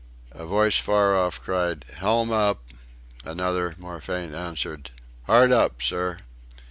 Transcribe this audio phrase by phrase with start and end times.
[0.31, 2.63] A voice far off cried, "Helm up!"
[3.23, 4.89] another, more faint, answered,
[5.27, 6.17] "Hard up, sir!"